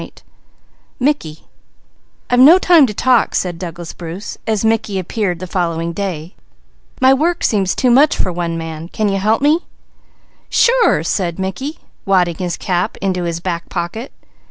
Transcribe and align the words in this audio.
CHAPTER 0.03 0.23
VIII 0.99 1.05
Big 1.05 1.19
Brother 1.35 1.47
"I've 2.31 2.39
no 2.39 2.57
time 2.57 2.87
to 2.87 2.93
talk," 2.95 3.35
said 3.35 3.59
Douglas 3.59 3.93
Bruce, 3.93 4.35
as 4.47 4.65
Mickey 4.65 4.97
appeared 4.97 5.37
the 5.37 5.45
following 5.45 5.93
day; 5.93 6.33
"my 6.99 7.13
work 7.13 7.43
seems 7.43 7.75
too 7.75 7.91
much 7.91 8.17
for 8.17 8.31
one 8.33 8.57
man. 8.57 8.87
Can 8.87 9.09
you 9.09 9.19
help 9.19 9.43
me?" 9.43 9.63
"Sure!" 10.49 11.03
said 11.03 11.37
Mickey, 11.37 11.77
wadding 12.03 12.37
his 12.37 12.57
cap 12.57 12.97
into 12.99 13.25
his 13.25 13.39
back 13.39 13.69
pocket. 13.69 14.11